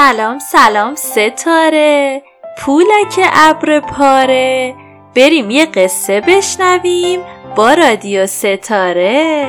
[0.00, 2.22] سلام سلام ستاره.
[2.58, 4.74] پولک ابر پاره.
[5.16, 7.20] بریم یه قصه بشنویم
[7.56, 9.46] با رادیو ستاره.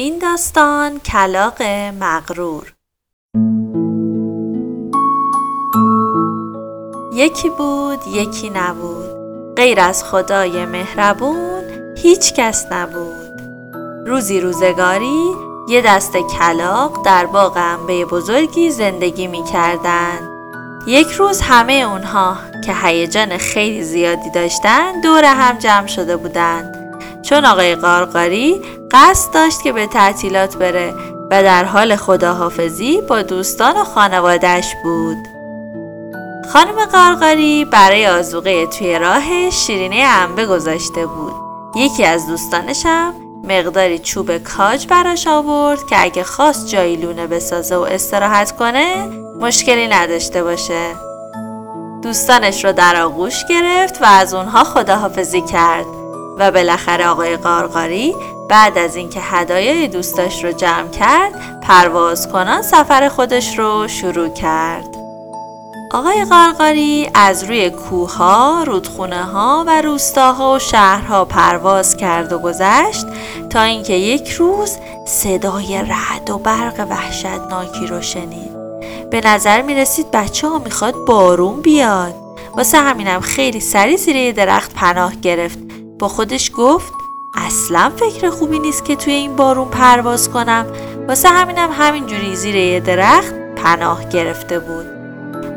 [0.00, 1.62] این داستان کلاق
[2.00, 2.72] مغرور.
[7.14, 9.54] یکی بود یکی نبود.
[9.56, 11.62] غیر از خدای مهربون
[11.96, 13.40] هیچ کس نبود.
[14.06, 15.34] روزی روزگاری
[15.68, 20.28] یه دست کلاق در باغ انبه بزرگی زندگی می کردن.
[20.86, 22.36] یک روز همه اونها
[22.66, 26.79] که هیجان خیلی زیادی داشتن دور هم جمع شده بودند.
[27.30, 30.94] چون آقای قارقاری قصد داشت که به تعطیلات بره
[31.30, 35.16] و در حال خداحافظی با دوستان و خانوادش بود.
[36.52, 41.32] خانم قارقاری برای آزوقه توی راه شیرینه انبه گذاشته بود.
[41.76, 47.76] یکی از دوستانش هم مقداری چوب کاج براش آورد که اگه خواست جایی لونه بسازه
[47.76, 49.06] و استراحت کنه
[49.40, 50.94] مشکلی نداشته باشه.
[52.02, 55.99] دوستانش رو در آغوش گرفت و از اونها خداحافظی کرد.
[56.40, 58.14] و بالاخره آقای قارقاری
[58.50, 64.96] بعد از اینکه هدایای دوستاش رو جمع کرد پرواز کنان سفر خودش رو شروع کرد
[65.92, 73.06] آقای قارقاری از روی کوها، رودخونه ها و روستاها و شهرها پرواز کرد و گذشت
[73.50, 78.50] تا اینکه یک روز صدای رعد و برق وحشتناکی رو شنید.
[79.10, 82.14] به نظر می رسید بچه ها می‌خواد بارون بیاد.
[82.56, 85.58] واسه همینم خیلی سری زیر درخت پناه گرفت
[86.00, 86.92] با خودش گفت
[87.34, 90.66] اصلا فکر خوبی نیست که توی این بارون پرواز کنم.
[91.08, 94.86] واسه همینم همینجوری زیر یه درخت پناه گرفته بود.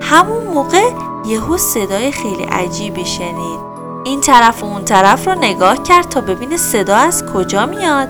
[0.01, 0.89] همون موقع
[1.25, 3.59] یهو صدای خیلی عجیبی شنید.
[4.03, 8.09] این طرف و اون طرف رو نگاه کرد تا ببینه صدا از کجا میاد.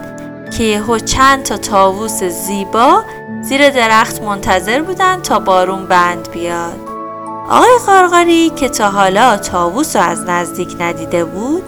[0.58, 3.04] که یهو چند تا تاووس زیبا
[3.42, 6.80] زیر درخت منتظر بودن تا بارون بند بیاد.
[7.50, 11.64] آقای قارقاری که تا حالا تاووس رو از نزدیک ندیده بود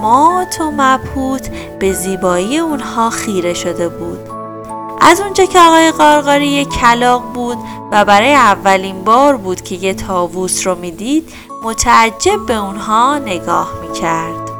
[0.00, 1.48] مات و مبهوت
[1.78, 4.18] به زیبایی اونها خیره شده بود.
[5.00, 7.58] از اونجا که آقای قارقاری یک کلاق بود
[7.92, 14.50] و برای اولین بار بود که یه تاووس رو می‌دید متعجب به اونها نگاه می‌کرد.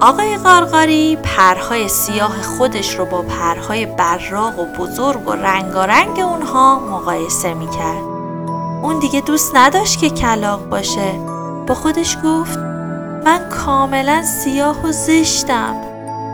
[0.00, 7.54] آقای قارقاری پرهای سیاه خودش رو با پرهای براق و بزرگ و رنگارنگ اونها مقایسه
[7.54, 8.04] می‌کرد.
[8.82, 11.12] اون دیگه دوست نداشت که کلاق باشه.
[11.66, 12.73] با خودش گفت
[13.24, 15.76] من کاملا سیاه و زشتم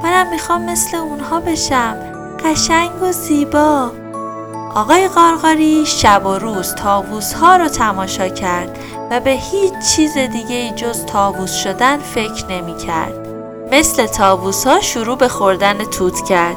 [0.02, 1.96] منم می‌خوام مثل اونها بشم
[2.44, 3.90] قشنگ و زیبا
[4.74, 8.78] آقای قارقاری شب و روز تاووس ها رو تماشا کرد
[9.10, 13.28] و به هیچ چیز دیگه جز تاووس شدن فکر نمی کرد.
[13.72, 16.56] مثل تاووس ها شروع به خوردن توت کرد.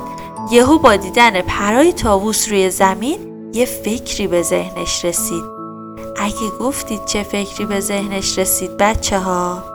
[0.52, 5.44] یهو با دیدن پرای تاووس روی زمین یه فکری به ذهنش رسید.
[6.18, 9.73] اگه گفتید چه فکری به ذهنش رسید بچه ها؟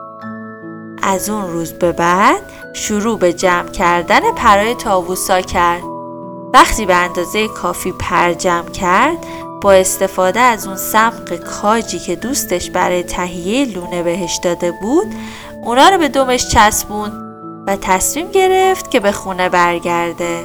[1.08, 2.42] از اون روز به بعد
[2.72, 5.82] شروع به جمع کردن پرای تاووسا کرد.
[6.52, 9.16] وقتی به اندازه کافی پر جمع کرد
[9.60, 15.06] با استفاده از اون سمق کاجی که دوستش برای تهیه لونه بهش داده بود
[15.64, 17.12] اونا رو به دومش چسبون
[17.66, 20.40] و تصمیم گرفت که به خونه برگرده.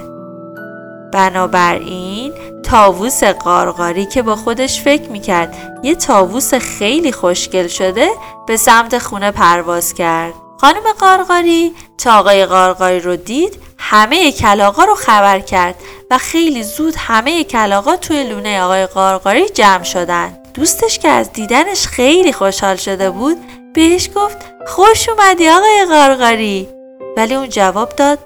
[1.14, 8.10] بنابراین تاووس قارقاری که با خودش فکر می‌کرد یه تاووس خیلی خوشگل شده
[8.48, 10.43] به سمت خونه پرواز کرد.
[10.64, 15.76] خانم قارقاری تا آقای قارقاری رو دید همه کلاقا رو خبر کرد
[16.12, 20.38] و خیلی زود همه کلاقا توی لونه آقای قارقاری جمع شدن.
[20.54, 23.38] دوستش که از دیدنش خیلی خوشحال شده بود
[23.74, 24.38] بهش گفت
[24.68, 26.70] خوش اومدی آقای قارقاری
[27.18, 28.20] ولی اون جواب داد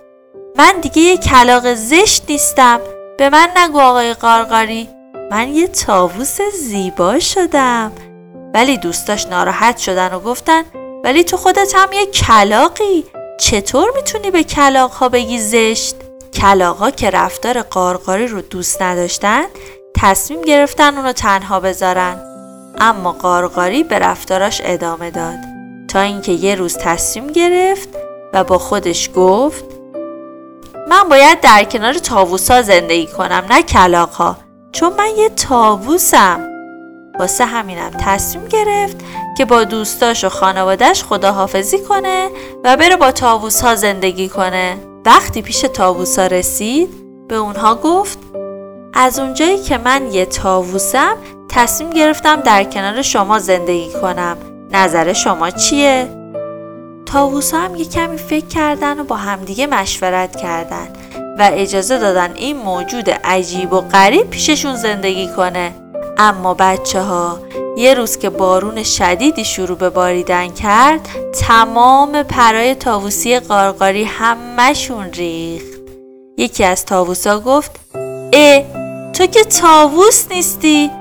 [0.57, 2.79] من دیگه یه کلاق زشت نیستم
[3.17, 4.89] به من نگو آقای قارقاری
[5.31, 7.91] من یه تاووس زیبا شدم.
[8.53, 10.63] ولی دوستاش ناراحت شدن و گفتن
[11.03, 13.05] ولی تو خودت هم یه کلاقی.
[13.39, 15.95] چطور می‌تونی به کلاق ها بگی زشت؟
[16.33, 19.43] کلاق ها که رفتار قارقاری رو دوست نداشتن
[19.95, 22.21] تصمیم گرفتن اونو تنها بذارن.
[22.79, 25.37] اما قارقاری به رفتاراش ادامه داد.
[25.87, 27.89] تا اینکه یه روز تصمیم گرفت
[28.33, 29.65] و با خودش گفت
[30.89, 34.37] من باید در کنار تاووسا زندگی کنم نه کلاق ها
[34.71, 36.46] چون من یه تاووسم.
[37.19, 38.97] واسه همینم تصمیم گرفت
[39.37, 42.29] که با دوستاش و خانوادش خداحافظی کنه
[42.63, 44.77] و بره با تاووس ها زندگی کنه.
[45.05, 46.89] وقتی پیش تاووس ها رسید
[47.27, 48.19] به اونها گفت
[48.93, 51.15] از اونجایی که من یه تاووسم
[51.49, 54.37] تصمیم گرفتم در کنار شما زندگی کنم.
[54.71, 56.07] نظر شما چیه؟
[57.05, 60.87] تاووسا هم یه کمی فکر کردن و با همدیگه مشورت کردن
[61.39, 65.71] و اجازه دادن این موجود عجیب و غریب پیششون زندگی کنه.
[66.19, 67.39] اما بچه ها
[67.77, 71.09] یه روز که بارون شدیدی شروع به باریدن کرد
[71.39, 75.77] تمام پرای تاووسی قارقاری همهشون ریخت.
[76.37, 77.79] یکی از تاووسا گفت
[78.33, 78.63] اه
[79.13, 80.91] تو که تاووس نیستی؟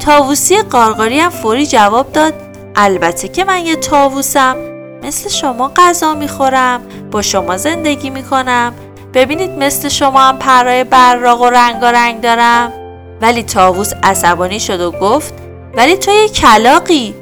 [0.00, 2.34] تاووسی قارقاری هم فوری جواب داد
[2.76, 4.56] البته که من یه تاووسم
[5.02, 8.74] مثل شما غذا می‌خورم با شما زندگی می‌کنم.
[9.14, 12.85] ببینید مثل شما هم پرای براق و رنگارنگ دارم.
[13.20, 15.34] ولی تاووس عصبانی شد و گفت
[15.76, 17.14] ولی تو یه کلاقی.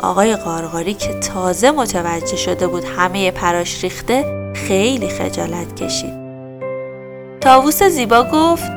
[0.00, 6.14] آقای قارقاری که تازه متوجه شده بود همه پراش ریخته خیلی خجالت کشید.
[7.40, 8.72] تاووس زیبا گفت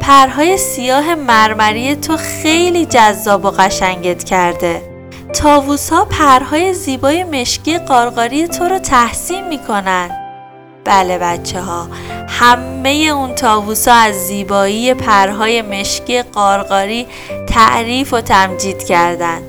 [0.00, 4.82] پرهای سیاه مرمری تو خیلی جذاب و قشنگت کرده.
[5.34, 10.21] تاووس ها پرهای زیبای مشکی قارقاری تو رو تحسین می‌کنن.
[10.84, 11.88] بله بچه ها
[12.28, 17.06] همه اون تاووس ها از زیبایی پرهای مشکی قارقاری
[17.48, 19.42] تعریف و تمجید کردن.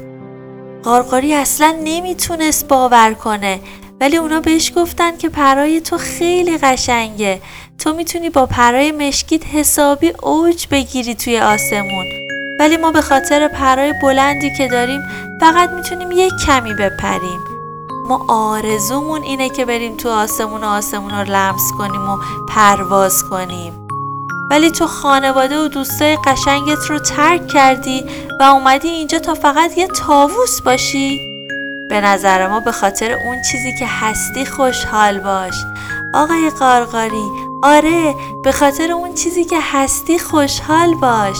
[0.84, 3.60] قارقاری اصلا نمی‌تونست باور کنه
[4.02, 7.42] ولی اونا بهش گفتن که پرهای تو خیلی قشنگه.
[7.80, 12.06] تو می‌تونی با پرای مشکیت حسابی اوج بگیری توی آسمون.
[12.60, 15.02] ولی ما به خاطر پرای بلندی که داریم
[15.42, 17.53] فقط می‌تونیم یک کمی بپریم.
[18.06, 22.18] ما آرزومون اینه که بریم تو آسمون و آسمون رو لمس کنیم و
[22.50, 23.88] پرواز کنیم.
[24.50, 28.04] ولی تو خانواده و دوستای قشنگت رو ترک کردی
[28.40, 31.20] و اومدی اینجا تا فقط یه تاووس باشی؟
[31.90, 35.56] به نظر ما به خاطر اون چیزی که هستی خوشحال باش.
[36.14, 37.26] آقای قارقاری
[37.64, 41.38] آره به خاطر اون چیزی که هستی خوشحال باش.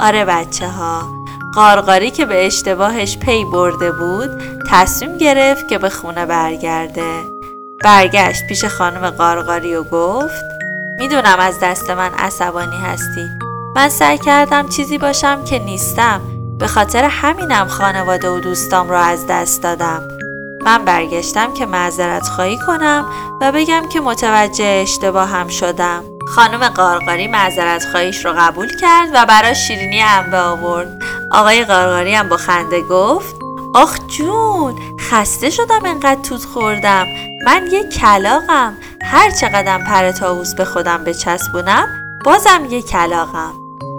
[0.00, 1.23] آره بچه ها
[1.54, 4.30] قارقاری که به اشتباهش پی برده بود
[4.70, 7.20] تصمیم گرفت که به خونه برگرده.
[7.84, 10.44] برگشت پیش خانم قارقاری و گفت
[10.98, 13.28] می‌دونم از دست من عصبانی هستی.
[13.76, 16.20] من سعی کردم چیزی باشم که نیستم.
[16.58, 20.02] به خاطر همینم خانواده و دوستام را از دست دادم.
[20.64, 23.04] من برگشتم که معذرت خواهی کنم
[23.40, 26.04] و بگم که متوجه اشتباهم شدم.
[26.34, 31.03] خانم قارقاری معذرت خواهیش رو قبول کرد و برای شیرینی انبه آورد.
[31.30, 33.36] آقای قارقاری هم با خنده گفت
[33.74, 37.06] آخ جون خسته شدم انقدر توت خوردم.
[37.46, 41.88] من یه کلاقم هر چقدر پر تاووس به خودم بچسبونم
[42.24, 43.52] بازم یه کلاقم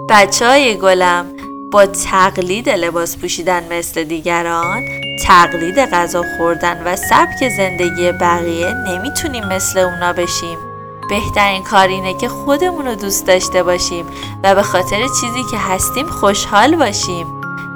[0.08, 1.26] بچه های گلم
[1.72, 4.82] با تقلید لباس پوشیدن مثل دیگران
[5.24, 10.58] تقلید غذا خوردن و سبک زندگی بقیه نمی‌تونیم مثل اونا بشیم.
[11.08, 14.06] بهترین کار اینه که خودمون رو دوست داشته باشیم
[14.42, 17.26] و به خاطر چیزی که هستیم خوشحال باشیم.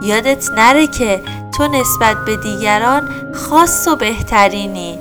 [0.02, 1.22] یادت نره که
[1.56, 4.98] تو نسبت به دیگران خاص و بهترینی.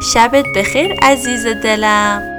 [0.00, 2.37] شبت بخیر عزیز دلم.